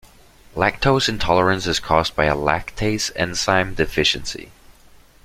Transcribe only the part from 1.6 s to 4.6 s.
is caused by a lactase enzyme deficiency.